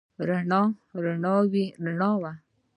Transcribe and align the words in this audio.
رڼا، 0.27 0.61
رڼاوې، 1.03 1.65
رڼاوو 1.83 2.31